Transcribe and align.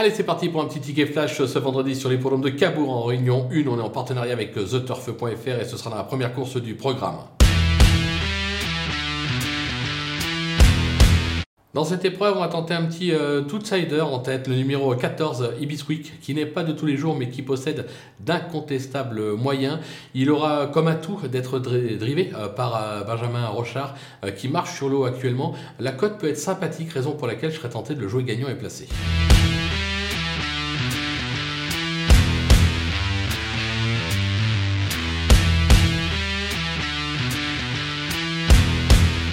Allez, 0.00 0.12
c'est 0.12 0.22
parti 0.22 0.48
pour 0.48 0.62
un 0.62 0.66
petit 0.66 0.78
ticket 0.78 1.06
flash 1.06 1.44
ce 1.44 1.58
vendredi 1.58 1.96
sur 1.96 2.08
les 2.08 2.18
programmes 2.18 2.40
de 2.40 2.50
Cabourg 2.50 2.88
en 2.90 3.02
Réunion 3.02 3.48
1. 3.50 3.66
On 3.66 3.80
est 3.80 3.82
en 3.82 3.90
partenariat 3.90 4.32
avec 4.32 4.54
TheTurf.fr 4.54 5.60
et 5.60 5.64
ce 5.64 5.76
sera 5.76 5.90
dans 5.90 5.96
la 5.96 6.04
première 6.04 6.32
course 6.32 6.56
du 6.62 6.76
programme. 6.76 7.16
Dans 11.74 11.82
cette 11.82 12.04
épreuve, 12.04 12.36
on 12.36 12.40
va 12.40 12.46
tenter 12.46 12.74
un 12.74 12.84
petit 12.84 13.10
euh, 13.10 13.42
outsider 13.52 14.00
en 14.00 14.20
tête, 14.20 14.46
le 14.46 14.54
numéro 14.54 14.94
14, 14.94 15.54
Ibiswick, 15.60 16.20
qui 16.20 16.32
n'est 16.32 16.46
pas 16.46 16.62
de 16.62 16.70
tous 16.70 16.86
les 16.86 16.96
jours, 16.96 17.16
mais 17.16 17.28
qui 17.28 17.42
possède 17.42 17.86
d'incontestables 18.20 19.32
moyens. 19.32 19.80
Il 20.14 20.30
aura 20.30 20.68
comme 20.68 20.86
atout 20.86 21.26
d'être 21.26 21.58
drivé 21.58 22.30
euh, 22.36 22.46
par 22.46 22.76
euh, 22.80 23.02
Benjamin 23.02 23.48
Rochard, 23.48 23.96
euh, 24.24 24.30
qui 24.30 24.46
marche 24.46 24.76
sur 24.76 24.88
l'eau 24.88 25.06
actuellement. 25.06 25.54
La 25.80 25.90
cote 25.90 26.18
peut 26.18 26.28
être 26.28 26.38
sympathique, 26.38 26.92
raison 26.92 27.16
pour 27.16 27.26
laquelle 27.26 27.50
je 27.50 27.56
serais 27.56 27.70
tenté 27.70 27.96
de 27.96 28.00
le 28.00 28.06
jouer 28.06 28.22
gagnant 28.22 28.48
et 28.48 28.54
placé. 28.54 28.86